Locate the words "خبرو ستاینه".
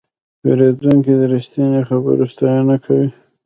1.89-2.75